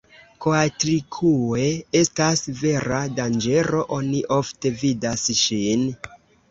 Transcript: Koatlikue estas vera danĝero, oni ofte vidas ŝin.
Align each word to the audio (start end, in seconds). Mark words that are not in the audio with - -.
Koatlikue 0.43 1.67
estas 2.01 2.43
vera 2.63 3.03
danĝero, 3.21 3.87
oni 4.01 4.27
ofte 4.41 4.77
vidas 4.85 5.33
ŝin. 5.47 5.91